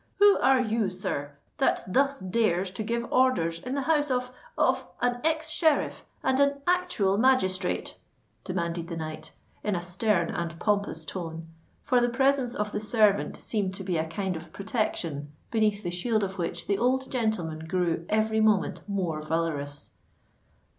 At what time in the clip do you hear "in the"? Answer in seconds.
3.59-3.83